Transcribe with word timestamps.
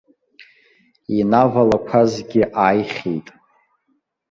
Инавалақәазгьы 1.19 2.43
ааихьеит. 2.63 3.27